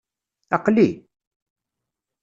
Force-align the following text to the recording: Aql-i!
Aql-i! 0.55 0.89